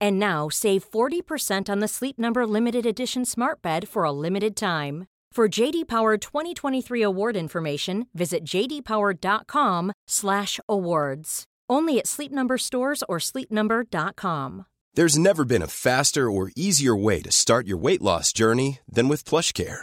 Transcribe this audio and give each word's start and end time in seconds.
And 0.00 0.18
now 0.18 0.48
save 0.48 0.90
40% 0.90 1.68
on 1.68 1.80
the 1.80 1.88
Sleep 1.88 2.18
Number 2.18 2.46
limited 2.46 2.86
edition 2.86 3.24
Smart 3.24 3.60
Bed 3.62 3.88
for 3.88 4.04
a 4.04 4.12
limited 4.12 4.54
time. 4.56 5.06
For 5.32 5.48
JD 5.48 5.88
Power 5.88 6.16
2023 6.16 7.02
award 7.02 7.36
information, 7.36 8.06
visit 8.14 8.44
jdpower.com/awards. 8.44 11.44
Only 11.68 11.98
at 11.98 12.06
Sleep 12.06 12.32
Number 12.32 12.56
stores 12.58 13.02
or 13.08 13.18
sleepnumber.com. 13.18 14.66
There's 14.94 15.18
never 15.18 15.44
been 15.44 15.60
a 15.60 15.66
faster 15.66 16.30
or 16.30 16.52
easier 16.56 16.96
way 16.96 17.20
to 17.20 17.30
start 17.30 17.66
your 17.66 17.76
weight 17.76 18.00
loss 18.00 18.32
journey 18.32 18.78
than 18.88 19.08
with 19.08 19.26
PlushCare. 19.26 19.82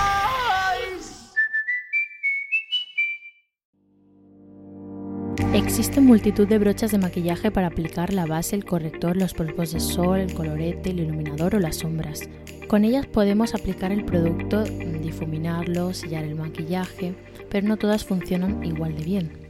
Existen 5.71 6.05
multitud 6.05 6.49
de 6.49 6.59
brochas 6.59 6.91
de 6.91 6.97
maquillaje 6.97 7.49
para 7.49 7.67
aplicar 7.67 8.13
la 8.13 8.25
base, 8.25 8.57
el 8.57 8.65
corrector, 8.65 9.15
los 9.15 9.33
polvos 9.33 9.71
de 9.71 9.79
sol, 9.79 10.19
el 10.19 10.33
colorete, 10.33 10.89
el 10.89 10.99
iluminador 10.99 11.55
o 11.55 11.59
las 11.59 11.77
sombras. 11.77 12.27
Con 12.67 12.83
ellas 12.83 13.05
podemos 13.05 13.55
aplicar 13.55 13.93
el 13.93 14.03
producto, 14.03 14.65
difuminarlo, 14.65 15.93
sellar 15.93 16.25
el 16.25 16.35
maquillaje, 16.35 17.15
pero 17.49 17.69
no 17.69 17.77
todas 17.77 18.03
funcionan 18.03 18.61
igual 18.65 18.97
de 18.97 19.03
bien. 19.05 19.40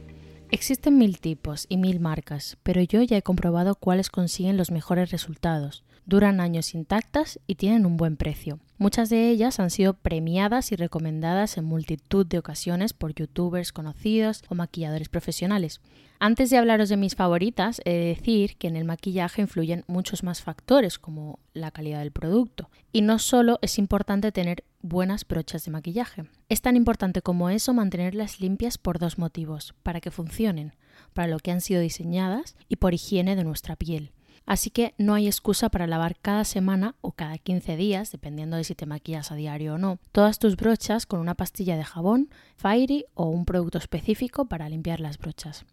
Existen 0.54 0.98
mil 0.98 1.18
tipos 1.18 1.64
y 1.70 1.78
mil 1.78 1.98
marcas, 1.98 2.58
pero 2.62 2.82
yo 2.82 3.00
ya 3.00 3.16
he 3.16 3.22
comprobado 3.22 3.74
cuáles 3.74 4.10
consiguen 4.10 4.58
los 4.58 4.70
mejores 4.70 5.10
resultados. 5.10 5.82
Duran 6.04 6.40
años 6.40 6.74
intactas 6.74 7.40
y 7.46 7.54
tienen 7.54 7.86
un 7.86 7.96
buen 7.96 8.18
precio. 8.18 8.58
Muchas 8.76 9.08
de 9.08 9.30
ellas 9.30 9.58
han 9.60 9.70
sido 9.70 9.94
premiadas 9.94 10.70
y 10.70 10.76
recomendadas 10.76 11.56
en 11.56 11.64
multitud 11.64 12.26
de 12.26 12.38
ocasiones 12.38 12.92
por 12.92 13.14
youtubers 13.14 13.72
conocidos 13.72 14.44
o 14.50 14.54
maquilladores 14.54 15.08
profesionales. 15.08 15.80
Antes 16.18 16.50
de 16.50 16.58
hablaros 16.58 16.90
de 16.90 16.98
mis 16.98 17.16
favoritas, 17.16 17.80
he 17.86 17.92
de 17.92 18.04
decir 18.14 18.56
que 18.56 18.68
en 18.68 18.76
el 18.76 18.84
maquillaje 18.84 19.40
influyen 19.40 19.84
muchos 19.86 20.22
más 20.22 20.42
factores 20.42 20.98
como 20.98 21.38
la 21.54 21.70
calidad 21.70 22.00
del 22.00 22.12
producto. 22.12 22.68
Y 22.92 23.00
no 23.00 23.18
solo 23.18 23.58
es 23.62 23.78
importante 23.78 24.32
tener 24.32 24.64
buenas 24.82 25.26
brochas 25.26 25.64
de 25.64 25.70
maquillaje. 25.70 26.24
Es 26.48 26.60
tan 26.60 26.76
importante 26.76 27.22
como 27.22 27.48
eso 27.48 27.72
mantenerlas 27.72 28.40
limpias 28.40 28.78
por 28.78 28.98
dos 28.98 29.18
motivos, 29.18 29.74
para 29.82 30.00
que 30.00 30.10
funcionen, 30.10 30.74
para 31.14 31.28
lo 31.28 31.38
que 31.38 31.50
han 31.50 31.60
sido 31.60 31.80
diseñadas 31.80 32.56
y 32.68 32.76
por 32.76 32.94
higiene 32.94 33.36
de 33.36 33.44
nuestra 33.44 33.76
piel. 33.76 34.12
Así 34.44 34.70
que 34.70 34.94
no 34.98 35.14
hay 35.14 35.26
excusa 35.26 35.68
para 35.68 35.86
lavar 35.86 36.16
cada 36.20 36.44
semana 36.44 36.96
o 37.00 37.12
cada 37.12 37.38
15 37.38 37.76
días, 37.76 38.10
dependiendo 38.10 38.56
de 38.56 38.64
si 38.64 38.74
te 38.74 38.86
maquillas 38.86 39.30
a 39.30 39.36
diario 39.36 39.74
o 39.74 39.78
no, 39.78 39.98
todas 40.10 40.38
tus 40.38 40.56
brochas 40.56 41.06
con 41.06 41.20
una 41.20 41.34
pastilla 41.34 41.76
de 41.76 41.84
jabón, 41.84 42.28
Fairy 42.56 43.04
o 43.14 43.26
un 43.28 43.44
producto 43.44 43.78
específico 43.78 44.46
para 44.46 44.68
limpiar 44.68 45.00
las 45.00 45.18
brochas. 45.18 45.64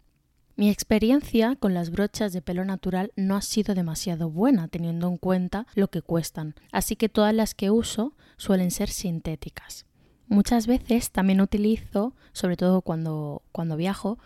Mi 0.56 0.68
experiencia 0.68 1.56
con 1.56 1.74
las 1.74 1.90
brochas 1.90 2.32
de 2.32 2.42
pelo 2.42 2.64
natural 2.64 3.12
no 3.16 3.36
ha 3.36 3.42
sido 3.42 3.74
demasiado 3.74 4.30
buena 4.30 4.68
teniendo 4.68 5.08
en 5.08 5.16
cuenta 5.16 5.66
lo 5.74 5.88
que 5.88 6.02
cuestan, 6.02 6.54
así 6.72 6.96
que 6.96 7.08
todas 7.08 7.34
las 7.34 7.54
que 7.54 7.70
uso 7.70 8.12
suelen 8.36 8.70
ser 8.70 8.90
sintéticas. 8.90 9.86
Muchas 10.28 10.66
veces 10.66 11.10
también 11.10 11.40
utilizo, 11.40 12.14
sobre 12.32 12.56
todo 12.56 12.82
cuando, 12.82 13.42
cuando 13.52 13.76
viajo, 13.76 14.18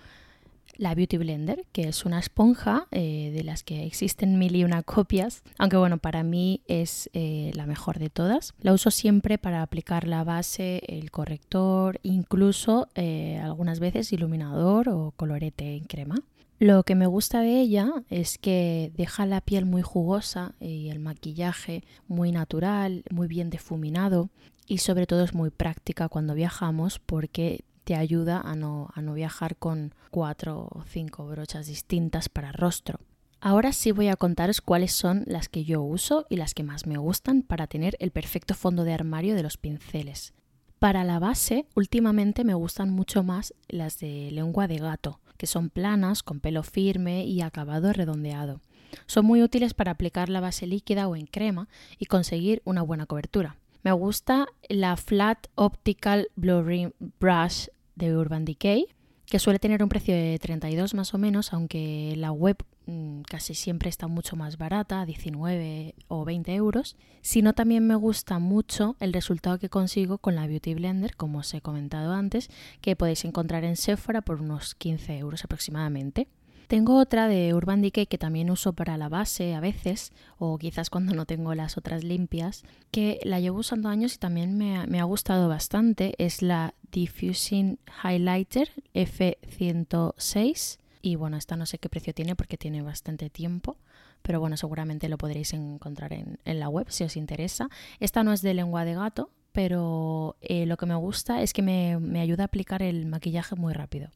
la 0.77 0.95
Beauty 0.95 1.17
Blender, 1.19 1.65
que 1.73 1.89
es 1.89 2.05
una 2.05 2.19
esponja 2.19 2.87
eh, 2.91 3.31
de 3.35 3.45
las 3.45 3.63
que 3.63 3.85
existen 3.85 4.39
mil 4.39 4.57
y 4.57 4.65
una 4.65 4.83
copias, 4.83 5.43
aunque 5.59 5.77
bueno, 5.77 5.99
para 5.99 6.23
mí 6.23 6.63
es 6.67 7.11
eh, 7.13 7.53
la 7.55 7.67
mejor 7.67 7.99
de 7.99 8.11
todas. 8.11 8.55
La 8.61 8.73
uso 8.73 8.91
siempre 8.91 9.39
para 9.39 9.63
aplicar 9.63 10.07
la 10.07 10.25
base, 10.25 10.83
el 10.87 11.11
corrector, 11.11 12.01
incluso 12.03 12.89
eh, 12.95 13.41
algunas 13.43 13.81
veces 13.81 14.13
iluminador 14.13 14.89
o 14.89 15.13
colorete 15.17 15.77
en 15.77 15.85
crema. 15.85 16.17
Lo 16.61 16.85
que 16.85 16.95
me 16.95 17.07
gusta 17.07 17.41
de 17.41 17.61
ella 17.61 17.93
es 18.11 18.39
que 18.39 18.93
deja 18.97 19.27
la 19.27 19.41
piel 19.41 19.67
muy 19.67 19.83
jugosa 19.83 20.55
y 20.61 20.89
el 20.89 21.01
maquillaje 21.01 21.83
muy 22.07 22.31
natural, 22.31 23.03
muy 23.11 23.27
bien 23.27 23.51
difuminado 23.51 24.31
y 24.67 24.79
sobre 24.79 25.07
todo 25.07 25.25
es 25.25 25.35
muy 25.35 25.51
práctica 25.51 26.09
cuando 26.09 26.35
viajamos 26.35 27.01
porque 27.01 27.65
te 27.85 27.95
ayuda 27.95 28.41
a 28.41 28.57
no, 28.57 28.89
a 28.95 29.03
no 29.03 29.15
viajar 29.15 29.57
con 29.57 29.95
cuatro 30.11 30.69
o 30.71 30.83
cinco 30.85 31.27
brochas 31.27 31.67
distintas 31.67 32.29
para 32.29 32.53
rostro. 32.53 32.99
Ahora 33.41 33.73
sí 33.73 33.93
voy 33.93 34.09
a 34.09 34.17
contaros 34.17 34.63
cuáles 34.63 34.93
son 34.93 35.23
las 35.27 35.51
que 35.51 35.65
yo 35.65 35.83
uso 35.83 36.27
y 36.31 36.37
las 36.37 36.55
que 36.55 36.63
más 36.63 36.87
me 36.87 36.97
gustan 36.97 37.43
para 37.43 37.67
tener 37.67 37.95
el 38.01 38.11
perfecto 38.11 38.55
fondo 38.55 38.85
de 38.85 38.95
armario 38.95 39.35
de 39.35 39.43
los 39.43 39.59
pinceles. 39.59 40.33
Para 40.79 41.05
la 41.05 41.19
base, 41.19 41.67
últimamente 41.75 42.43
me 42.43 42.55
gustan 42.55 42.91
mucho 42.91 43.23
más 43.23 43.55
las 43.69 43.99
de 43.99 44.31
lengua 44.31 44.67
de 44.67 44.79
gato, 44.79 45.21
que 45.37 45.47
son 45.47 45.69
planas, 45.69 46.23
con 46.23 46.41
pelo 46.41 46.63
firme 46.63 47.27
y 47.27 47.43
acabado 47.43 47.93
redondeado. 47.93 48.61
Son 49.07 49.27
muy 49.27 49.43
útiles 49.43 49.75
para 49.75 49.93
aplicar 49.93 50.29
la 50.29 50.41
base 50.41 50.67
líquida 50.67 51.09
o 51.09 51.17
en 51.17 51.27
crema 51.27 51.69
y 51.99 52.07
conseguir 52.07 52.63
una 52.65 52.83
buena 52.83 53.07
cobertura. 53.07 53.57
Me 53.83 53.93
gusta 53.93 54.47
la 54.71 54.97
Flat 54.97 55.49
Optical 55.57 56.29
Blurring 56.37 56.95
Brush 57.21 57.69
de 57.95 58.17
Urban 58.17 58.45
Decay, 58.45 58.89
que 59.27 59.39
suele 59.39 59.59
tener 59.59 59.83
un 59.83 59.89
precio 59.89 60.15
de 60.15 60.39
32 60.39 60.95
más 60.95 61.15
o 61.15 61.19
menos, 61.19 61.53
aunque 61.53 62.15
la 62.17 62.31
web 62.31 62.57
mm, 62.87 63.23
casi 63.23 63.55
siempre 63.55 63.89
está 63.89 64.07
mucho 64.07 64.37
más 64.37 64.59
barata, 64.59 65.05
19 65.07 65.95
o 66.09 66.25
20 66.25 66.55
euros, 66.55 66.97
sino 67.23 67.55
también 67.55 67.87
me 67.87 67.95
gusta 67.95 68.39
mucho 68.39 68.97
el 69.01 69.13
resultado 69.13 69.59
que 69.59 69.71
consigo 69.71 70.19
con 70.19 70.35
la 70.35 70.47
Beauty 70.47 70.75
Blender, 70.75 71.17
como 71.17 71.39
os 71.39 71.55
he 71.55 71.61
comentado 71.61 72.13
antes, 72.13 72.51
que 72.81 72.97
podéis 72.97 73.25
encontrar 73.25 73.65
en 73.65 73.77
Sephora 73.77 74.21
por 74.21 74.41
unos 74.43 74.75
15 74.75 75.19
euros 75.19 75.45
aproximadamente. 75.45 76.29
Tengo 76.69 76.99
otra 76.99 77.29
de 77.29 77.53
Urban 77.55 77.83
Decay 77.83 78.07
que 78.07 78.19
también 78.19 78.51
uso 78.51 78.73
para 78.73 78.97
la 78.97 79.09
base 79.09 79.55
a 79.55 79.61
veces, 79.61 80.13
o 80.39 80.59
quizás 80.59 80.91
cuando 80.91 81.15
no 81.15 81.27
tengo 81.27 81.55
las 81.55 81.77
otras 81.77 82.05
limpias, 82.05 82.65
que 82.91 83.21
la 83.25 83.41
llevo 83.41 83.59
usando 83.59 83.89
años 83.89 84.15
y 84.15 84.19
también 84.19 84.57
me 84.57 85.01
ha, 85.01 85.05
gustado 85.05 85.49
bastante. 85.49 86.15
Es 86.19 86.41
la 86.43 86.75
Diffusing 86.91 87.79
Highlighter 88.03 88.71
F106. 88.95 90.79
Y 91.03 91.17
bueno, 91.17 91.37
esta 91.37 91.57
no 91.57 91.67
sé 91.67 91.79
qué 91.79 91.91
precio 91.91 92.15
tiene 92.15 92.35
porque 92.35 92.57
tiene 92.57 92.81
bastante 92.81 93.29
tiempo, 93.29 93.77
pero 94.23 94.41
bueno, 94.41 94.57
seguramente 94.57 95.11
lo 95.11 95.19
podréis 95.19 95.53
encontrar 95.53 96.15
en, 96.15 96.39
la 96.47 96.71
web 96.71 96.87
si 96.89 97.05
os 97.05 97.19
interesa. 97.19 97.69
Esta 98.01 98.25
no 98.25 98.33
es 98.33 98.41
de 98.41 98.55
lengua 98.55 98.87
de 98.87 98.95
gato, 98.95 99.31
pero 99.53 100.37
eh, 100.41 100.65
lo 100.65 100.79
que 100.79 100.87
me 100.87 100.95
gusta 100.95 101.43
es 101.43 101.53
que 101.53 101.61
me, 101.61 101.99
me 101.99 102.21
ayuda 102.21 102.45
a 102.45 102.47
aplicar 102.47 102.83
el 102.83 103.05
maquillaje 103.05 103.55
muy 103.55 103.75
rápido. 103.75 104.09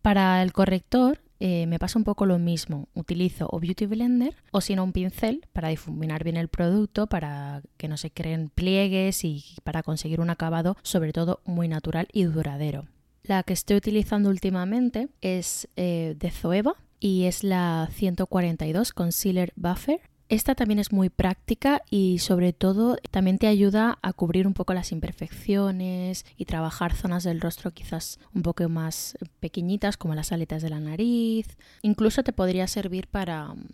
Para 0.00 0.40
el 0.44 0.52
corrector 0.52 1.20
eh, 1.40 1.66
me 1.66 1.78
pasa 1.78 1.98
un 1.98 2.04
poco 2.04 2.26
lo 2.26 2.38
mismo. 2.38 2.88
Utilizo 2.94 3.48
o 3.50 3.60
Beauty 3.60 3.86
Blender 3.86 4.34
o 4.50 4.60
si 4.60 4.74
no 4.74 4.84
un 4.84 4.92
pincel 4.92 5.46
para 5.52 5.68
difuminar 5.68 6.24
bien 6.24 6.36
el 6.36 6.48
producto, 6.48 7.06
para 7.06 7.62
que 7.76 7.88
no 7.88 7.96
se 7.96 8.10
creen 8.10 8.50
pliegues 8.50 9.24
y 9.24 9.44
para 9.64 9.82
conseguir 9.82 10.20
un 10.20 10.30
acabado 10.30 10.76
sobre 10.82 11.12
todo 11.12 11.40
muy 11.44 11.68
natural 11.68 12.08
y 12.12 12.24
duradero. 12.24 12.86
La 13.22 13.42
que 13.42 13.52
estoy 13.52 13.76
utilizando 13.76 14.30
últimamente 14.30 15.08
es 15.20 15.68
eh, 15.76 16.16
de 16.18 16.30
Zoeva 16.30 16.74
y 17.00 17.24
es 17.24 17.44
la 17.44 17.88
142 17.92 18.92
Concealer 18.92 19.52
Buffer 19.54 20.00
esta 20.28 20.54
también 20.54 20.78
es 20.78 20.92
muy 20.92 21.08
práctica 21.08 21.82
y 21.90 22.18
sobre 22.18 22.52
todo 22.52 22.98
también 23.10 23.38
te 23.38 23.46
ayuda 23.46 23.98
a 24.02 24.12
cubrir 24.12 24.46
un 24.46 24.52
poco 24.52 24.74
las 24.74 24.92
imperfecciones 24.92 26.26
y 26.36 26.44
trabajar 26.44 26.94
zonas 26.94 27.24
del 27.24 27.40
rostro 27.40 27.70
quizás 27.70 28.20
un 28.34 28.42
poco 28.42 28.68
más 28.68 29.16
pequeñitas 29.40 29.96
como 29.96 30.14
las 30.14 30.30
aletas 30.32 30.62
de 30.62 30.70
la 30.70 30.80
nariz. 30.80 31.46
Incluso 31.82 32.22
te 32.22 32.32
podría 32.32 32.66
servir 32.66 33.06
para 33.06 33.54
mm, 33.54 33.66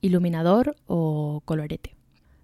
iluminador 0.00 0.76
o 0.86 1.42
colorete. 1.44 1.96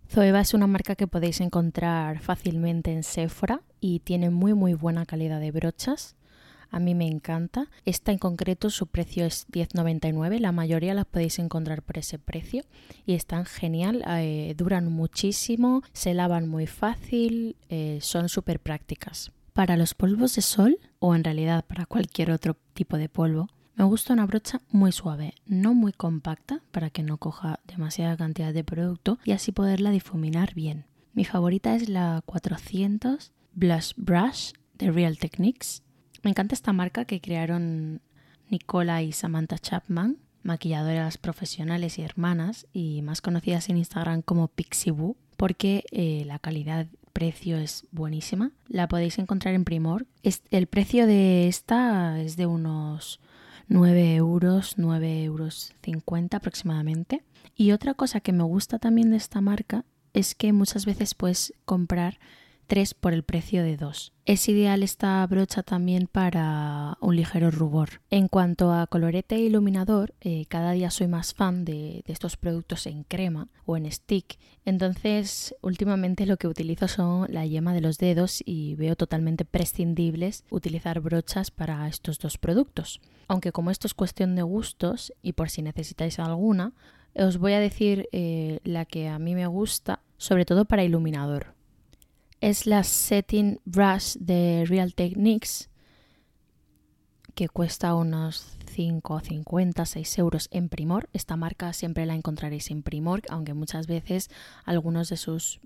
Zoeva 0.09 0.41
es 0.41 0.55
una 0.55 0.67
marca 0.67 0.97
que 0.97 1.07
podéis 1.07 1.41
encontrar 1.41 2.19
fácilmente 2.19 2.93
en 2.93 3.05
Sephora 3.05 3.63
y 3.81 4.01
tiene 4.01 4.31
muy 4.31 4.55
muy 4.55 4.75
buena 4.75 5.07
calidad 5.07 5.41
de 5.41 5.53
brochas 5.53 6.17
a 6.73 6.81
mí 6.81 6.95
me 6.95 7.07
encanta. 7.07 7.69
Esta 7.85 8.11
en 8.11 8.19
concreto 8.19 8.71
su 8.71 8.89
precio 8.89 9.25
es 9.25 9.47
10,99, 9.53 10.41
la 10.41 10.51
mayoría 10.51 10.95
las 10.95 11.05
podéis 11.05 11.39
encontrar 11.39 11.83
por 11.83 11.99
ese 11.99 12.19
precio 12.19 12.65
y 13.07 13.13
están 13.13 13.45
genial, 13.45 14.03
eh, 14.09 14.55
duran 14.57 14.91
muchísimo, 14.91 15.83
se 15.93 16.15
lavan 16.15 16.49
muy 16.49 16.67
fácil, 16.67 17.57
eh, 17.69 17.99
son 18.01 18.29
súper 18.29 18.59
prácticas. 18.59 19.31
Para 19.53 19.77
los 19.77 19.95
polvos 19.95 20.35
de 20.35 20.43
sol, 20.43 20.79
o 20.99 21.15
en 21.15 21.25
realidad 21.25 21.65
para 21.67 21.85
cualquier 21.85 22.31
otro 22.31 22.57
tipo 22.73 22.97
de 22.97 23.11
polvo, 23.11 23.49
me 23.75 23.85
gusta 23.85 24.15
una 24.15 24.27
brocha 24.27 24.63
muy 24.71 24.93
suave, 24.93 25.35
no 25.47 25.75
muy 25.75 25.93
compacta 25.93 26.63
para 26.71 26.89
que 26.89 27.03
no 27.03 27.19
coja 27.19 27.61
demasiada 27.67 28.17
cantidad 28.17 28.55
de 28.55 28.65
producto 28.65 29.19
y 29.25 29.33
así 29.33 29.53
poderla 29.53 29.91
difuminar 29.91 30.55
bien. 30.55 30.87
Mi 31.13 31.27
favorita 31.27 31.75
es 31.75 31.91
la 31.91 32.23
400 32.25 33.33
Blush 33.55 33.93
Brush 33.97 34.53
de 34.79 34.91
Real 34.91 35.19
Techniques 35.19 35.83
me 36.23 36.31
encanta 36.31 36.55
esta 36.55 36.73
marca 36.73 37.05
que 37.05 37.21
crearon 37.21 38.01
Nicola 38.49 39.03
y 39.03 39.13
Samantha 39.13 39.59
Chapman, 39.59 40.19
maquilladoras 40.43 41.19
profesionales 41.19 41.99
y 41.99 42.03
hermanas 42.03 42.67
y 42.73 43.03
más 43.03 43.21
conocidas 43.21 43.69
en 43.69 43.79
Instagram 43.79 44.23
como 44.23 44.49
Pixie 44.49 44.95
porque 45.37 45.85
eh, 45.91 46.25
la 46.27 46.39
calidad 46.39 46.87
precio 47.13 47.57
es 47.57 47.87
buenísima. 47.91 48.53
La 48.69 48.89
podéis 48.89 49.19
encontrar 49.19 49.55
en 49.55 49.65
Primor. 49.65 50.07
el 50.23 50.67
precio 50.67 51.07
de 51.07 51.49
esta 51.49 52.21
es 52.21 52.37
de 52.37 52.47
unos 52.47 53.21
9 53.69 54.15
euros, 54.15 54.75
9 54.77 55.25
euros 55.25 55.75
50 55.83 56.37
aproximadamente. 56.37 57.23
Y 57.57 57.73
otra 57.73 57.95
cosa 57.95 58.21
que 58.21 58.33
me 58.33 58.45
gusta 58.45 58.79
también 58.79 59.11
de 59.11 59.17
esta 59.17 59.41
marca 59.41 59.85
es 60.15 60.35
que 60.35 60.53
muchas 60.53 60.87
veces 60.87 61.15
puedes 61.15 61.55
comprar 61.65 62.19
3 62.67 62.95
por 62.95 63.13
el 63.13 63.23
precio 63.23 63.63
de 63.63 63.77
2. 63.77 64.13
Es 64.25 64.49
ideal 64.49 64.83
esta 64.83 65.27
brocha 65.27 65.63
también 65.63 66.07
para 66.07 66.97
un 67.01 67.17
ligero 67.17 67.51
rubor. 67.51 68.01
En 68.09 68.29
cuanto 68.29 68.73
a 68.73 68.87
colorete 68.87 69.35
e 69.35 69.41
iluminador, 69.41 70.15
eh, 70.21 70.47
cada 70.49 70.73
día 70.73 70.91
soy 70.91 71.09
más 71.09 71.35
fan 71.35 71.65
de, 71.65 72.03
estos 72.07 72.37
productos 72.37 72.87
en 72.87 73.05
crema 73.05 73.49
o 73.65 73.77
en 73.77 73.91
stick. 73.91 74.39
Entonces, 74.65 75.55
últimamente 75.61 76.25
lo 76.25 76.37
que 76.37 76.49
utilizo 76.49 76.89
son 76.89 77.27
la 77.33 77.45
yema 77.47 77.75
de 77.75 77.81
los 77.81 77.99
dedos 77.99 78.43
y 78.45 78.75
veo 78.77 78.97
totalmente 78.97 79.45
prescindibles 79.45 80.45
utilizar 80.51 81.01
brochas 81.01 81.51
para 81.51 81.87
estos 81.89 82.19
dos 82.19 82.39
productos. 82.39 83.01
Aunque 83.29 83.53
como 83.53 83.71
esto 83.71 83.87
es 83.87 83.95
cuestión 83.95 84.37
de 84.37 84.43
gustos 84.43 85.13
y 85.21 85.33
por 85.33 85.51
si 85.51 85.63
necesitáis 85.63 86.19
alguna, 86.19 86.73
os 87.15 87.39
voy 87.39 87.53
a 87.55 87.61
decir 87.61 88.09
eh, 88.13 88.61
la 88.65 88.85
que 88.85 89.09
a 89.09 89.19
mí 89.19 89.35
me 89.35 89.47
gusta, 89.47 90.01
sobre 90.17 90.45
todo 90.45 90.65
para 90.65 90.85
iluminador 90.85 91.55
es 92.43 92.67
la 92.67 92.83
Setting 92.83 93.61
Brush 93.65 94.17
de 94.19 94.65
Real 94.67 94.95
Techniques 94.95 95.71
que 97.37 97.49
cuesta 97.49 97.95
unos 97.95 98.59
5,50, 98.75 99.87
6 99.87 100.19
euros 100.19 100.49
en 100.51 100.69
Primor. 100.69 101.09
Esta 101.13 101.37
marca 101.37 101.73
siempre 101.73 102.05
la 102.05 102.17
encontraréis 102.17 102.73
en 102.73 102.83
Primor, 102.83 103.23
aunque 103.29 103.55
muchas 103.55 103.87
veces 103.87 104.29
algunas 104.65 105.09
de 105.09 105.17
sus 105.17 105.61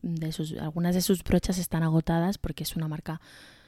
brochas 1.24 1.56
están 1.56 1.82
agotadas 1.82 2.36
porque 2.36 2.64
es 2.64 2.76
una 2.76 2.88
marca 2.88 3.22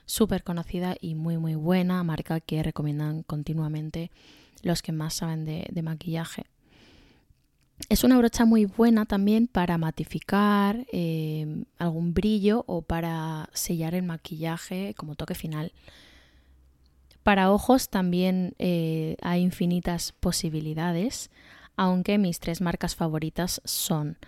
súper 0.04 0.44
conocida 0.44 0.94
y 1.00 1.14
muy 1.14 1.38
muy 1.38 1.54
buena, 1.54 2.04
marca 2.04 2.40
que 2.40 2.62
recomiendan 2.62 3.22
continuamente 3.22 4.10
los 4.62 4.82
que 4.82 4.92
más 4.92 5.14
saben 5.14 5.46
de 5.46 5.82
maquillaje. 5.82 6.44
Es 7.88 8.04
una 8.04 8.18
brocha 8.18 8.44
muy 8.44 8.66
buena 8.66 9.06
también 9.06 9.46
para 9.46 9.78
matificar 9.78 10.84
eh, 10.92 11.64
algún 11.78 12.12
brillo 12.12 12.64
o 12.66 12.82
para 12.82 13.48
sellar 13.54 13.94
el 13.94 14.02
maquillaje 14.02 14.94
como 14.94 15.14
toque 15.14 15.34
final. 15.34 15.72
Para 17.22 17.50
ojos 17.50 17.88
también 17.88 18.54
eh, 18.58 19.16
hay 19.22 19.42
infinitas 19.42 20.12
posibilidades, 20.12 21.30
aunque 21.76 22.18
mis 22.18 22.40
tres 22.40 22.60
marcas 22.60 22.94
favoritas 22.94 23.62
son 23.64 24.18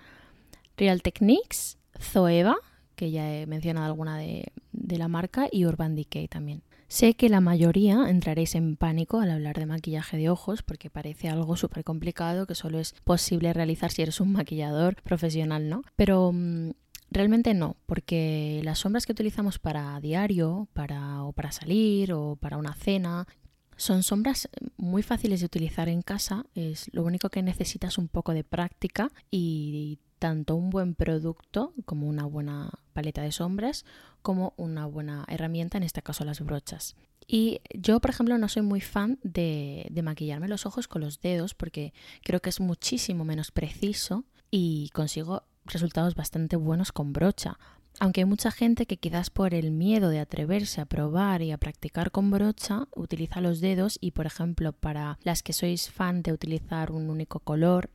Real 0.77 1.03
Techniques, 1.03 1.77
Zoeva, 1.99 2.57
que 2.95 3.11
ya 3.11 3.31
he 3.35 3.47
mencionado 3.47 3.87
alguna 3.87 4.17
de 4.19 4.53
la 4.73 5.09
marca, 5.09 5.49
y 5.51 5.67
Urban 5.67 5.97
Decay 5.97 6.29
también. 6.29 6.63
Sé 6.91 7.15
que 7.15 7.29
la 7.29 7.41
mayoría 7.41 8.11
entraréis 8.11 8.57
en 8.57 8.77
pánico 8.77 9.21
al 9.21 9.31
hablar 9.31 9.57
de 9.57 9.65
maquillaje 9.65 10.17
de 10.17 10.29
ojos 10.29 10.65
porque 10.65 10.91
parece 10.91 11.29
algo 11.29 11.57
súper 11.57 11.85
complicado 11.85 12.49
que 12.49 12.57
solo 12.57 12.81
es 12.81 12.95
posible 13.05 13.53
realizar 13.53 13.93
si 13.93 14.03
eres 14.03 14.21
un 14.21 14.33
maquillador 14.33 15.01
profesional, 15.05 15.69
¿no? 15.69 15.85
Pero 15.95 16.33
mm, 16.35 16.71
realmente 17.13 17.55
no, 17.55 17.77
porque 17.87 18.61
las 18.65 18.81
sombras 18.81 19.07
que 19.07 19.13
utilizamos 19.13 19.61
para 19.61 20.01
diario, 20.01 20.67
para, 20.73 21.23
o 21.23 21.33
para 21.33 21.53
salir 21.53 22.13
o 22.13 22.35
para 22.35 22.57
una 22.57 22.75
cena, 22.75 23.29
son 23.77 24.03
sombras 24.03 24.49
muy 24.77 25.05
fáciles 25.05 25.39
de 25.39 25.47
utilizar 25.47 25.89
en 25.89 26.03
casa, 26.03 26.45
es 26.57 26.93
lo 26.93 27.05
único 27.05 27.31
que 27.31 27.45
necesitas 27.45 27.99
un 27.99 28.09
poco 28.09 28.35
de 28.35 28.43
práctica 28.43 29.13
y 29.31 30.01
tanto 30.19 30.57
un 30.57 30.71
buen 30.71 30.97
producto 30.97 31.73
como 31.85 32.09
una 32.09 32.27
buena 32.27 32.71
paleta 32.93 33.23
de 33.23 33.31
sombras 33.31 33.85
como 34.23 34.55
una 34.57 34.87
buena 34.87 35.25
herramienta, 35.29 35.79
en 35.79 35.85
este 35.85 36.03
caso 36.03 36.25
las 36.25 36.41
brochas. 36.41 36.97
Y 37.27 37.61
yo, 37.75 38.01
por 38.01 38.11
ejemplo, 38.11 38.37
no 38.39 38.49
soy 38.49 38.63
muy 38.63 38.81
fan 38.81 39.19
de, 39.23 39.87
de 39.91 40.03
maquillarme 40.03 40.49
los 40.49 40.67
ojos 40.67 40.89
con 40.89 41.03
los 41.03 41.21
dedos 41.21 41.55
porque 41.55 41.93
creo 42.23 42.41
que 42.41 42.51
es 42.51 42.61
muchísimo 42.61 43.25
menos 43.25 43.53
preciso 43.53 44.25
y 44.51 44.91
consigo 44.93 45.45
resultados 45.65 46.15
bastante 46.15 46.57
buenos 46.57 46.93
con 46.93 47.13
brocha. 47.13 47.59
Aunque 48.03 48.23
hay 48.23 48.25
mucha 48.25 48.51
gente 48.51 48.87
que 48.87 48.97
quizás 48.97 49.29
por 49.29 49.53
el 49.53 49.73
miedo 49.73 50.09
de 50.09 50.21
atreverse 50.21 50.81
a 50.81 50.87
probar 50.87 51.43
y 51.43 51.53
a 51.53 51.59
practicar 51.59 52.11
con 52.11 52.31
brocha 52.31 52.89
utiliza 52.97 53.43
los 53.43 53.61
dedos 53.61 53.99
y 54.01 54.13
por 54.13 54.25
ejemplo 54.25 54.73
para 54.73 55.19
las 55.23 55.43
que 55.43 55.53
sois 55.53 55.91
fan 55.91 56.23
de 56.23 56.33
utilizar 56.33 56.93
un 56.93 57.11
único 57.11 57.41
color 57.41 57.91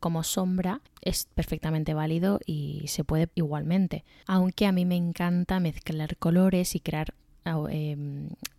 como 0.00 0.24
sombra 0.24 0.80
es 1.00 1.28
perfectamente 1.32 1.94
válido 1.94 2.40
y 2.44 2.88
se 2.88 3.04
puede 3.04 3.28
igualmente. 3.36 4.04
Aunque 4.26 4.66
a 4.66 4.72
mí 4.72 4.84
me 4.84 4.96
encanta 4.96 5.60
mezclar 5.60 6.16
colores 6.16 6.74
y 6.74 6.80
crear 6.80 7.14
eh, 7.70 7.96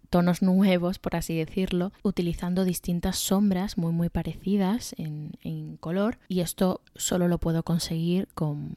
tonos 0.10 0.42
nuevos, 0.42 1.00
por 1.00 1.16
así 1.16 1.38
decirlo, 1.38 1.92
utilizando 2.04 2.66
distintas 2.66 3.18
sombras 3.18 3.78
muy 3.78 3.92
muy 3.92 4.10
parecidas 4.10 4.96
en, 4.98 5.28
color 5.80 6.18
y 6.28 6.42
esto 6.42 6.82
solo 6.96 7.28
lo 7.28 7.38
puedo 7.38 7.64
conseguir 7.64 8.28
con, 8.34 8.74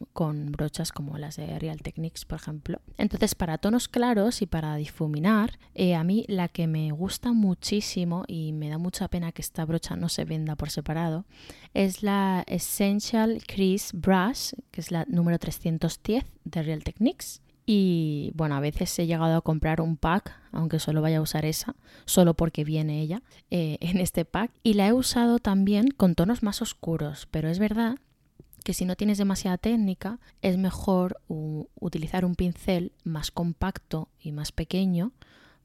brochas 0.52 0.92
como 0.92 1.18
las 1.18 1.36
de 1.36 1.58
Real 1.58 1.80
Techniques, 1.80 2.24
por 2.24 2.38
ejemplo. 2.38 2.80
Entonces, 2.98 3.34
para 3.34 3.58
tonos 3.58 3.88
claros 3.88 4.42
y 4.42 4.46
para 4.46 4.76
difuminar, 4.76 5.58
eh, 5.74 5.94
a 5.94 6.04
mí 6.04 6.24
la 6.28 6.48
que 6.48 6.66
me 6.66 6.90
gusta 6.92 7.32
muchísimo 7.32 8.24
y 8.26 8.52
me 8.52 8.68
da 8.68 8.78
mucha 8.78 9.08
pena 9.08 9.32
que 9.32 9.42
esta 9.42 9.64
brocha 9.64 9.96
no 9.96 10.08
se 10.08 10.24
venda 10.24 10.56
por 10.56 10.70
separado 10.70 11.24
es 11.74 12.02
la 12.02 12.44
Essential 12.46 13.42
Crease 13.46 13.96
Brush, 13.96 14.52
que 14.70 14.80
es 14.80 14.90
la 14.90 15.04
número 15.08 15.38
310 15.38 16.24
de 16.44 16.62
Real 16.62 16.82
Techniques. 16.82 17.40
Y 17.72 18.32
bueno, 18.34 18.56
a 18.56 18.60
veces 18.60 18.98
he 18.98 19.06
llegado 19.06 19.36
a 19.36 19.42
comprar 19.42 19.80
un 19.80 19.96
pack, 19.96 20.36
aunque 20.50 20.80
solo 20.80 21.02
vaya 21.02 21.18
a 21.18 21.20
usar 21.20 21.44
esa, 21.44 21.76
solo 22.04 22.34
porque 22.34 22.64
viene 22.64 23.00
ella 23.00 23.22
eh, 23.52 23.78
en 23.80 23.98
este 23.98 24.24
pack. 24.24 24.50
Y 24.64 24.74
la 24.74 24.88
he 24.88 24.92
usado 24.92 25.38
también 25.38 25.86
con 25.96 26.16
tonos 26.16 26.42
más 26.42 26.62
oscuros, 26.62 27.28
pero 27.30 27.48
es 27.48 27.60
verdad 27.60 27.96
que 28.64 28.74
si 28.74 28.84
no 28.84 28.96
tienes 28.96 29.18
demasiada 29.18 29.56
técnica, 29.56 30.18
es 30.42 30.58
mejor 30.58 31.20
utilizar 31.28 32.24
un 32.24 32.34
pincel 32.34 32.90
más 33.04 33.30
compacto 33.30 34.08
y 34.20 34.32
más 34.32 34.50
pequeño 34.50 35.12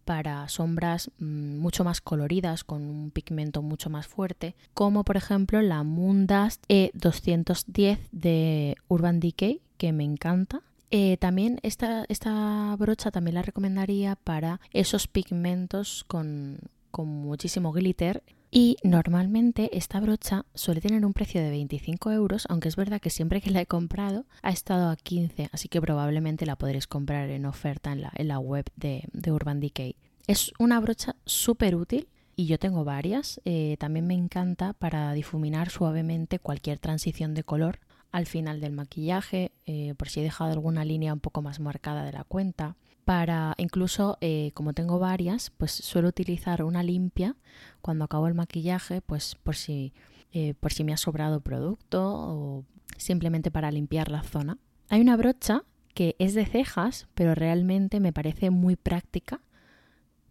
para 0.03 0.47
sombras 0.47 1.09
mm, 1.17 1.57
mucho 1.57 1.83
más 1.83 2.01
coloridas, 2.01 2.63
con 2.63 2.83
un 2.83 3.09
pigmento 3.09 3.63
mucho 3.63 3.89
más 3.89 4.05
fuerte, 4.05 4.55
como 4.75 5.03
por 5.05 5.17
ejemplo 5.17 5.59
la 5.63 5.81
Moondust 5.81 6.63
E210 6.69 7.97
de 8.11 8.77
Urban 8.89 9.19
Decay, 9.19 9.61
que 9.79 9.91
me 9.91 10.03
encanta. 10.03 10.61
Eh, 10.97 11.17
también 11.17 11.59
esta, 11.61 12.05
esta 12.07 12.73
brocha 12.79 13.11
también 13.11 13.35
la 13.35 13.41
recomendaría 13.41 14.15
para 14.15 14.61
esos 14.71 15.09
pigmentos 15.09 16.05
con, 16.07 16.59
con 16.89 17.09
muchísimo 17.09 17.73
glitter 17.73 18.23
y 18.49 18.77
normalmente 18.81 19.77
esta 19.77 19.99
brocha 19.99 20.45
suele 20.53 20.79
tener 20.79 21.05
un 21.05 21.11
precio 21.11 21.41
de 21.41 21.49
25 21.49 22.11
euros, 22.13 22.45
aunque 22.47 22.69
es 22.69 22.77
verdad 22.77 23.01
que 23.01 23.09
siempre 23.09 23.41
que 23.41 23.51
la 23.51 23.59
he 23.59 23.65
comprado 23.65 24.23
ha 24.41 24.51
estado 24.51 24.89
a 24.89 24.95
15, 24.95 25.49
así 25.51 25.67
que 25.67 25.81
probablemente 25.81 26.45
la 26.45 26.55
podréis 26.55 26.87
comprar 26.87 27.29
en 27.29 27.45
oferta 27.45 27.91
en 27.91 28.01
la, 28.01 28.13
en 28.15 28.29
la 28.29 28.39
web 28.39 28.63
de, 28.77 29.03
Urban 29.29 29.59
Decay. 29.59 29.97
Es 30.27 30.53
una 30.59 30.79
brocha 30.79 31.17
súper 31.25 31.75
útil 31.75 32.07
y 32.37 32.45
yo 32.45 32.57
tengo 32.57 32.85
varias. 32.85 33.41
Eh, 33.43 33.75
también 33.81 34.07
me 34.07 34.13
encanta 34.13 34.71
para 34.71 35.11
difuminar 35.11 35.71
suavemente 35.71 36.39
cualquier 36.39 36.79
transición 36.79 37.33
de 37.33 37.43
color 37.43 37.79
al 38.15 38.27
final 38.27 38.61
del 38.61 38.71
maquillaje, 38.71 39.51
eh, 39.65 39.93
por 39.97 40.07
si 40.07 40.21
he 40.21 40.23
dejado 40.23 40.49
alguna 40.53 40.85
línea 40.85 41.11
un 41.11 41.19
poco 41.19 41.41
más 41.41 41.59
marcada 41.59 42.05
de 42.05 42.13
la 42.13 42.23
cuenta 42.23 42.77
para 43.03 43.55
incluso 43.57 44.17
eh, 44.21 44.51
como 44.53 44.71
tengo 44.71 44.99
varias 44.99 45.49
pues 45.49 45.71
suelo 45.71 46.07
utilizar 46.07 46.63
una 46.63 46.81
limpia 46.81 47.35
cuando 47.81 48.05
acabo 48.05 48.29
el 48.29 48.33
maquillaje 48.33 49.01
pues 49.01 49.35
por 49.35 49.57
si 49.57 49.93
eh, 50.31 50.53
por 50.53 50.71
si 50.71 50.85
me 50.85 50.93
ha 50.93 50.97
sobrado 50.97 51.41
producto 51.41 52.01
o 52.05 52.63
simplemente 52.95 53.51
para 53.51 53.69
limpiar 53.69 54.09
la 54.09 54.23
zona 54.23 54.57
hay 54.87 55.01
una 55.01 55.17
brocha 55.17 55.63
que 55.93 56.15
es 56.17 56.33
de 56.35 56.45
cejas 56.45 57.07
pero 57.15 57.35
realmente 57.35 57.99
me 57.99 58.13
parece 58.13 58.49
muy 58.49 58.77
práctica 58.77 59.41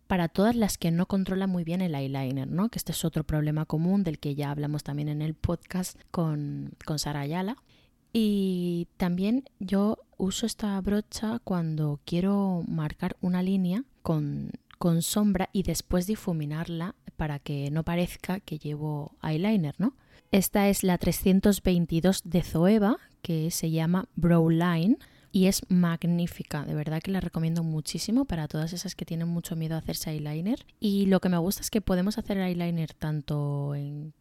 para 0.07 0.29
todas 0.29 0.55
las 0.55 0.79
que 0.79 0.91
no 0.91 1.07
controlan 1.07 1.51
muy 1.51 1.65
bien 1.65 1.81
el 1.81 1.95
eyeliner, 1.95 2.49
¿no? 2.49 2.69
Que 2.69 2.79
este 2.79 2.93
es 2.93 3.05
otro 3.05 3.25
problema 3.25 3.65
común 3.65 4.05
del 4.05 4.19
que 4.19 4.35
ya 4.35 4.51
hablamos 4.51 4.85
también 4.85 5.09
en 5.09 5.23
el 5.23 5.35
podcast 5.35 5.99
con, 6.11 6.73
con 6.85 6.99
Sara 6.99 7.21
Ayala. 7.21 7.57
Y 8.17 8.87
también 8.97 9.43
yo 9.59 9.99
uso 10.19 10.47
esta 10.47 10.81
brocha 10.81 11.41
cuando 11.43 11.99
quiero 12.05 12.63
marcar 12.69 13.17
una 13.21 13.43
línea 13.43 13.83
con, 14.03 14.53
sombra 15.01 15.49
y 15.53 15.65
después 15.65 16.07
difuminarla 16.07 16.95
para 17.17 17.41
que 17.41 17.71
no 17.73 17.83
parezca 17.83 18.39
que 18.39 18.59
llevo 18.59 19.17
eyeliner, 19.23 19.75
¿no? 19.79 19.97
Esta 20.31 20.69
es 20.69 20.85
la 20.85 20.99
322 20.99 22.23
de 22.25 22.43
Zoeva, 22.43 22.99
que 23.21 23.51
se 23.51 23.71
llama 23.71 24.09
Brow 24.15 24.49
Line 24.49 24.99
y 25.33 25.47
es 25.47 25.63
magnífica, 25.69 26.65
de 26.65 26.75
verdad 26.75 27.03
que 27.03 27.11
la 27.11 27.21
recomiendo 27.21 27.65
muchísimo 27.65 28.27
para 28.27 28.47
todas 28.47 28.73
esas 28.73 28.95
que 28.95 29.05
tienen 29.05 29.27
mucho 29.27 29.57
miedo 29.57 29.75
a 29.75 29.79
hacerse 29.79 30.11
eyeliner. 30.11 30.65
Y 30.79 31.07
lo 31.07 31.19
que 31.19 31.31
me 31.31 31.39
gusta 31.39 31.63
es 31.63 31.71
que 31.71 31.81
podemos 31.81 32.19
hacer 32.19 32.39
eyeliner 32.39 32.95
tanto 32.95 33.75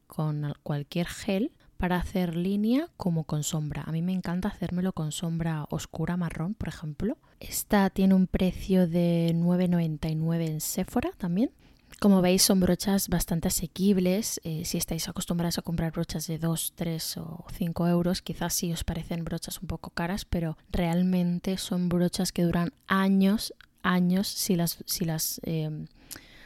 con 0.08 0.54
cualquier 0.64 1.06
gel 1.06 1.52
para 1.84 1.98
hacer 1.98 2.38
línea 2.38 2.88
como 2.96 3.26
con 3.26 3.44
sombra. 3.44 3.84
A 3.86 3.92
mí 3.92 4.02
me 4.02 4.14
encanta 4.14 4.48
hacérmelo 4.48 4.94
con 4.94 5.12
sombra 5.12 5.66
oscura 5.70 6.16
marrón, 6.16 6.54
por 6.54 6.70
ejemplo. 6.70 7.18
Esta 7.42 7.90
tiene 7.90 8.14
un 8.14 8.28
precio 8.28 8.88
de 8.88 9.34
9,99 9.36 10.48
en 10.48 10.62
Sephora 10.62 11.12
también. 11.18 11.52
Como 12.00 12.22
veis 12.22 12.42
son 12.42 12.62
brochas 12.62 13.10
bastante 13.10 13.50
asequibles. 13.50 14.40
Eh, 14.46 14.64
si 14.64 14.78
estáis 14.78 15.10
acostumbrados 15.10 15.58
a 15.58 15.62
comprar 15.62 15.92
brochas 15.92 16.26
de 16.26 16.38
2, 16.38 16.72
3 16.74 17.18
o 17.18 17.46
5 17.52 17.88
euros, 17.90 18.22
quizás 18.22 18.54
sí 18.54 18.72
os 18.72 18.86
parecen 18.86 19.26
brochas 19.26 19.62
un 19.62 19.68
poco 19.68 19.90
caras, 19.90 20.24
pero 20.24 20.58
realmente 20.72 21.58
son 21.58 21.90
brochas 21.90 22.32
que 22.32 22.44
duran 22.44 22.72
años, 22.88 23.54
años 23.82 24.30
si 24.30 24.56
las, 24.56 24.82
si 24.86 25.04
las 25.04 25.42
eh, 25.44 25.86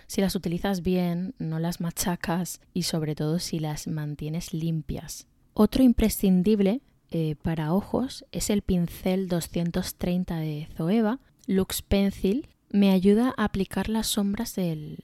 si 0.08 0.22
las 0.22 0.36
utilizas 0.36 0.82
bien, 0.82 1.36
no 1.38 1.60
las 1.60 1.82
machacas 1.82 2.62
y 2.74 2.84
sobre 2.84 3.14
todo 3.14 3.40
si 3.40 3.60
las 3.60 3.88
mantienes 3.88 4.54
limpias. 4.54 5.28
Otro 5.54 5.84
imprescindible 5.84 6.82
eh, 7.12 7.36
para 7.42 7.74
ojos 7.74 8.26
es 8.32 8.50
el 8.50 8.62
pincel 8.62 9.28
230 9.28 10.38
de 10.38 10.70
Zoeva, 10.76 11.20
Lux 11.46 11.82
Pencil. 11.82 12.48
Me 12.70 12.92
ayuda 12.92 13.34
a 13.36 13.44
aplicar 13.44 13.90
las 13.90 14.08
sombras 14.08 14.56
del, 14.56 15.04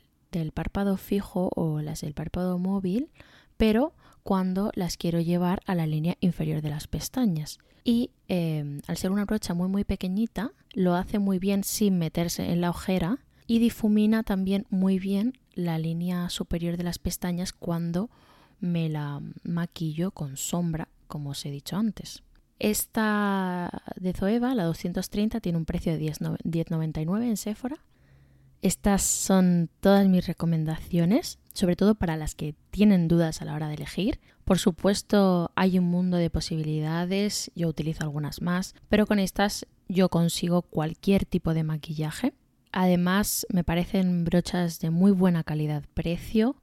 párpado 0.53 0.95
fijo 0.97 1.51
o 1.55 1.81
las 1.81 2.01
del 2.01 2.13
párpado 2.13 2.57
móvil, 2.57 3.09
pero 3.57 3.93
cuando 4.23 4.71
las 4.73 4.95
quiero 4.95 5.19
llevar 5.19 5.61
a 5.65 5.75
la 5.75 5.85
línea 5.85 6.15
inferior 6.21 6.61
de 6.61 6.69
las 6.69 6.87
pestañas. 6.87 7.59
Y 7.83 8.11
eh, 8.29 8.79
al 8.87 8.95
ser 8.95 9.11
una 9.11 9.25
brocha 9.25 9.53
muy 9.53 9.67
muy 9.67 9.83
pequeñita, 9.83 10.51
lo 10.73 10.95
hace 10.95 11.19
muy 11.19 11.39
bien 11.39 11.65
sin 11.65 11.97
meterse 11.97 12.51
en 12.51 12.61
la 12.61 12.69
ojera 12.69 13.19
y 13.47 13.59
difumina 13.59 14.23
también 14.23 14.65
muy 14.69 14.99
bien 14.99 15.37
la 15.53 15.77
línea 15.77 16.29
superior 16.29 16.77
de 16.77 16.83
las 16.83 16.99
pestañas 16.99 17.53
cuando 17.53 18.09
me 18.59 18.89
la 18.89 19.21
maquillo 19.43 20.11
con 20.11 20.37
sombra, 20.37 20.87
como 21.07 21.31
os 21.31 21.45
he 21.45 21.51
dicho 21.51 21.75
antes. 21.75 22.23
Esta 22.59 23.83
de 23.99 24.13
Zoeva, 24.13 24.55
la 24.55 24.63
230, 24.63 25.41
tiene 25.41 25.57
un 25.57 25.65
precio 25.65 25.91
de 25.91 25.99
10,99 25.99 27.23
en 27.23 27.37
Sephora. 27.37 27.77
Estas 28.61 29.01
son 29.01 29.69
todas 29.81 30.07
mis 30.07 30.25
recomendaciones, 30.25 31.39
sobre 31.53 31.75
todo 31.75 31.95
para 31.95 32.15
las 32.15 32.35
que 32.35 32.55
tienen 32.71 33.09
dudas 33.09 33.41
a 33.41 33.45
la 33.45 33.53
hora 33.53 33.67
de 33.67 33.73
elegir. 33.73 34.21
Por 34.45 34.59
supuesto, 34.59 35.51
hay 35.55 35.77
un 35.77 35.85
mundo 35.85 36.15
de 36.15 36.29
posibilidades, 36.29 37.51
yo 37.55 37.67
utilizo 37.67 38.03
algunas 38.03 38.41
más, 38.41 38.75
pero 38.87 39.05
con 39.05 39.19
estas 39.19 39.67
yo 39.89 40.07
consigo 40.07 40.61
cualquier 40.61 41.25
tipo 41.25 41.53
de 41.53 41.63
maquillaje. 41.63 42.33
Además, 42.73 43.45
me 43.49 43.63
parecen 43.63 44.25
brochas 44.25 44.79
de 44.79 44.89
muy 44.89 45.11
buena 45.11 45.43
calidad-precio 45.43 46.55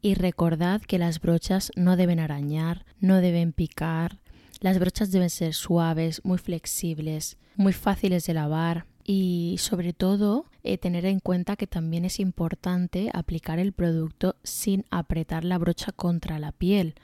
y 0.00 0.14
recordad 0.14 0.80
que 0.80 0.98
las 0.98 1.20
brochas 1.20 1.70
no 1.76 1.96
deben 1.96 2.20
arañar, 2.20 2.86
no 3.00 3.20
deben 3.20 3.52
picar. 3.52 4.18
Las 4.60 4.78
brochas 4.78 5.12
deben 5.12 5.28
ser 5.28 5.52
suaves, 5.52 6.22
muy 6.24 6.38
flexibles, 6.38 7.36
muy 7.54 7.74
fáciles 7.74 8.24
de 8.24 8.32
lavar 8.32 8.86
y 9.04 9.56
sobre 9.58 9.92
todo 9.92 10.46
eh, 10.62 10.78
tener 10.78 11.04
en 11.04 11.20
cuenta 11.20 11.56
que 11.56 11.66
también 11.66 12.06
es 12.06 12.18
importante 12.18 13.10
aplicar 13.12 13.58
el 13.58 13.74
producto 13.74 14.36
sin 14.42 14.86
apretar 14.90 15.44
la 15.44 15.58
brocha 15.58 15.92
contra 15.92 16.38
la 16.38 16.52
piel. 16.52 16.94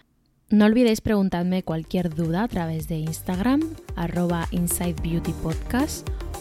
No 0.50 0.64
olvidéis 0.64 1.02
preguntarme 1.02 1.62
cualquier 1.62 2.14
duda 2.14 2.44
a 2.44 2.48
través 2.48 2.88
de 2.88 2.96
Instagram, 2.96 3.60
arroba 3.96 4.48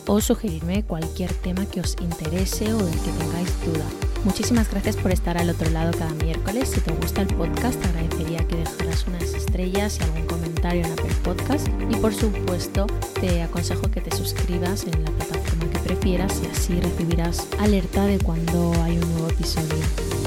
o 0.07 0.21
sugerirme 0.21 0.83
cualquier 0.83 1.33
tema 1.33 1.65
que 1.65 1.81
os 1.81 1.97
interese 1.99 2.73
o 2.73 2.77
del 2.77 2.99
que 3.01 3.11
tengáis 3.11 3.65
duda. 3.65 3.83
Muchísimas 4.23 4.71
gracias 4.71 4.95
por 4.95 5.11
estar 5.11 5.37
al 5.37 5.49
otro 5.49 5.69
lado 5.71 5.91
cada 5.91 6.13
miércoles. 6.23 6.69
Si 6.69 6.79
te 6.79 6.93
gusta 6.93 7.23
el 7.23 7.27
podcast, 7.35 7.85
agradecería 7.85 8.47
que 8.47 8.55
dejaras 8.55 9.05
unas 9.07 9.33
estrellas 9.33 9.99
y 9.99 10.03
algún 10.03 10.25
comentario 10.25 10.85
en 10.85 10.91
Apple 10.93 11.15
Podcast. 11.25 11.67
Y 11.89 11.95
por 11.97 12.13
supuesto, 12.13 12.87
te 13.19 13.43
aconsejo 13.43 13.91
que 13.91 13.99
te 13.99 14.15
suscribas 14.15 14.85
en 14.85 15.03
la 15.03 15.11
plataforma 15.11 15.69
que 15.69 15.79
prefieras 15.79 16.41
y 16.41 16.47
así 16.47 16.79
recibirás 16.79 17.45
alerta 17.59 18.05
de 18.05 18.19
cuando 18.19 18.71
hay 18.83 18.97
un 18.97 19.11
nuevo 19.11 19.27
episodio. 19.27 20.26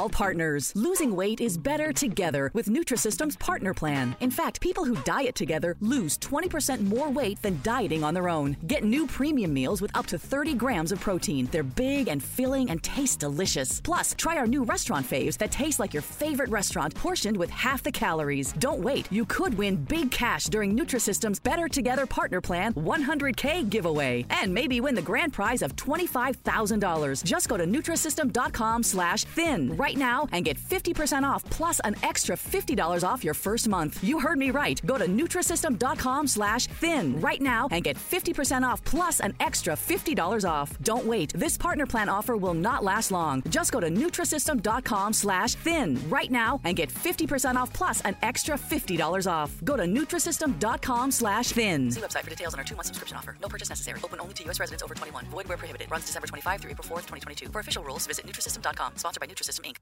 All 0.00 0.08
partners. 0.08 0.72
Losing 0.74 1.14
weight 1.14 1.42
is 1.42 1.58
better 1.58 1.92
together 1.92 2.50
with 2.54 2.68
Nutrisystem's 2.68 3.36
Partner 3.36 3.74
Plan. 3.74 4.16
In 4.20 4.30
fact, 4.30 4.62
people 4.62 4.86
who 4.86 4.96
diet 5.02 5.34
together 5.34 5.76
lose 5.80 6.16
20% 6.16 6.80
more 6.80 7.10
weight 7.10 7.42
than 7.42 7.60
dieting 7.62 8.02
on 8.02 8.14
their 8.14 8.30
own. 8.30 8.56
Get 8.66 8.82
new 8.82 9.06
premium 9.06 9.52
meals 9.52 9.82
with 9.82 9.94
up 9.94 10.06
to 10.06 10.18
30 10.18 10.54
grams 10.54 10.90
of 10.90 11.00
protein. 11.00 11.50
They're 11.52 11.62
big 11.62 12.08
and 12.08 12.22
filling 12.22 12.70
and 12.70 12.82
taste 12.82 13.20
delicious. 13.20 13.82
Plus, 13.82 14.14
try 14.16 14.38
our 14.38 14.46
new 14.46 14.62
restaurant 14.64 15.06
faves 15.06 15.36
that 15.36 15.50
taste 15.50 15.78
like 15.78 15.92
your 15.92 16.02
favorite 16.02 16.48
restaurant, 16.48 16.94
portioned 16.94 17.36
with 17.36 17.50
half 17.50 17.82
the 17.82 17.92
calories. 17.92 18.54
Don't 18.54 18.80
wait. 18.80 19.06
You 19.12 19.26
could 19.26 19.52
win 19.58 19.76
big 19.76 20.10
cash 20.10 20.44
during 20.44 20.74
Nutrisystem's 20.74 21.40
Better 21.40 21.68
Together 21.68 22.06
Partner 22.06 22.40
Plan 22.40 22.72
100K 22.72 23.68
giveaway. 23.68 24.24
And 24.30 24.54
maybe 24.54 24.80
win 24.80 24.94
the 24.94 25.02
grand 25.02 25.34
prize 25.34 25.60
of 25.60 25.76
$25,000. 25.76 27.22
Just 27.22 27.50
go 27.50 27.58
to 27.58 27.66
Nutrisystem.com 27.66 28.82
slash 28.82 29.24
thin 29.24 29.76
right 29.90 29.98
now 29.98 30.28
and 30.32 30.44
get 30.44 30.56
50% 30.56 31.24
off 31.24 31.42
plus 31.50 31.80
an 31.80 31.96
extra 32.02 32.36
$50 32.36 33.04
off 33.04 33.24
your 33.24 33.34
first 33.34 33.68
month. 33.68 34.02
You 34.04 34.20
heard 34.20 34.38
me 34.38 34.50
right. 34.50 34.80
Go 34.86 34.98
to 34.98 35.06
Nutrisystem.com 35.06 36.26
slash 36.28 36.66
thin 36.66 37.20
right 37.20 37.40
now 37.40 37.68
and 37.70 37.82
get 37.84 37.96
50% 37.96 38.62
off 38.62 38.84
plus 38.84 39.20
an 39.20 39.34
extra 39.40 39.74
$50 39.74 40.48
off. 40.48 40.70
Don't 40.82 41.06
wait. 41.06 41.32
This 41.34 41.58
partner 41.58 41.86
plan 41.86 42.08
offer 42.08 42.36
will 42.36 42.54
not 42.54 42.84
last 42.84 43.10
long. 43.10 43.42
Just 43.48 43.72
go 43.72 43.80
to 43.80 43.88
Nutrisystem.com 43.90 45.12
slash 45.12 45.54
thin 45.54 45.98
right 46.08 46.30
now 46.30 46.60
and 46.64 46.76
get 46.76 46.88
50% 46.90 47.56
off 47.56 47.72
plus 47.72 48.00
an 48.02 48.14
extra 48.22 48.56
$50 48.56 49.26
off. 49.30 49.50
Go 49.64 49.76
to 49.76 49.84
Nutrisystem.com 49.84 51.10
slash 51.10 51.48
thin. 51.48 51.90
See 51.90 52.00
website 52.00 52.22
for 52.24 52.30
details 52.30 52.54
on 52.54 52.60
our 52.60 52.64
two-month 52.64 52.86
subscription 52.86 53.16
offer. 53.16 53.36
No 53.42 53.48
purchase 53.48 53.68
necessary. 53.70 54.00
Open 54.04 54.20
only 54.20 54.34
to 54.34 54.44
U.S. 54.44 54.60
residents 54.60 54.82
over 54.84 54.94
21. 54.94 55.24
Void 55.26 55.48
where 55.48 55.58
prohibited. 55.58 55.90
Runs 55.90 56.06
December 56.06 56.28
25 56.28 56.60
through 56.60 56.70
April 56.70 56.86
4th, 56.86 57.06
2022. 57.10 57.48
For 57.48 57.60
official 57.60 57.82
rules, 57.82 58.06
visit 58.06 58.26
Nutrisystem.com. 58.26 58.96
Sponsored 58.96 59.20
by 59.20 59.26
Nutrisystem, 59.26 59.64
Inc. 59.66 59.76